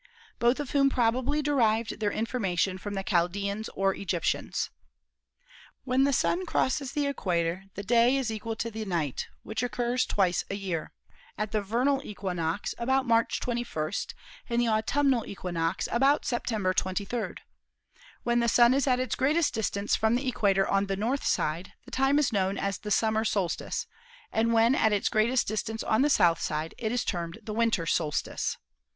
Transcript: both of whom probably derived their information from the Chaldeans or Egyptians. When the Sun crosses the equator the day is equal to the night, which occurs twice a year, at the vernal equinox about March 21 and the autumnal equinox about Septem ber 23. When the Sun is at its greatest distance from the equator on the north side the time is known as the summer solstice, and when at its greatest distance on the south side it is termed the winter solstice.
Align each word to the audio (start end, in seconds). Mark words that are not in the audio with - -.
both 0.39 0.59
of 0.59 0.71
whom 0.71 0.89
probably 0.89 1.43
derived 1.43 1.99
their 1.99 2.09
information 2.09 2.79
from 2.79 2.95
the 2.95 3.03
Chaldeans 3.03 3.69
or 3.75 3.93
Egyptians. 3.93 4.71
When 5.83 6.05
the 6.05 6.11
Sun 6.11 6.47
crosses 6.47 6.93
the 6.93 7.05
equator 7.05 7.65
the 7.75 7.83
day 7.83 8.17
is 8.17 8.31
equal 8.31 8.55
to 8.55 8.71
the 8.71 8.83
night, 8.83 9.27
which 9.43 9.61
occurs 9.61 10.07
twice 10.07 10.43
a 10.49 10.55
year, 10.55 10.91
at 11.37 11.51
the 11.51 11.61
vernal 11.61 12.01
equinox 12.03 12.73
about 12.79 13.05
March 13.05 13.39
21 13.41 13.91
and 14.49 14.59
the 14.59 14.67
autumnal 14.67 15.23
equinox 15.27 15.87
about 15.91 16.25
Septem 16.25 16.63
ber 16.63 16.73
23. 16.73 17.35
When 18.23 18.39
the 18.39 18.47
Sun 18.49 18.73
is 18.73 18.87
at 18.87 18.99
its 18.99 19.13
greatest 19.13 19.53
distance 19.53 19.95
from 19.95 20.15
the 20.15 20.27
equator 20.27 20.67
on 20.67 20.87
the 20.87 20.97
north 20.97 21.23
side 21.27 21.73
the 21.85 21.91
time 21.91 22.17
is 22.17 22.33
known 22.33 22.57
as 22.57 22.79
the 22.79 22.89
summer 22.89 23.23
solstice, 23.23 23.85
and 24.31 24.51
when 24.51 24.73
at 24.73 24.93
its 24.93 25.09
greatest 25.09 25.47
distance 25.47 25.83
on 25.83 26.01
the 26.01 26.09
south 26.09 26.41
side 26.41 26.73
it 26.79 26.91
is 26.91 27.05
termed 27.05 27.37
the 27.43 27.53
winter 27.53 27.85
solstice. 27.85 28.57